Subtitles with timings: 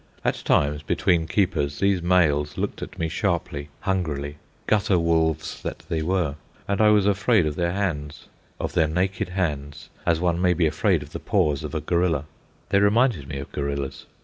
[0.25, 6.01] At times, between keepers, these males looked at me sharply, hungrily, gutter wolves that they
[6.01, 8.25] were, and I was afraid of their hands,
[8.59, 12.25] of their naked hands, as one may be afraid of the paws of a gorilla.
[12.69, 14.07] They reminded me of gorillas.